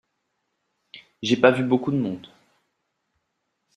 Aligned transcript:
j’ai 1.21 1.37
pas 1.37 1.51
vu 1.51 1.63
beaucoup 1.63 1.91
de 1.91 1.97
monde. 1.99 2.25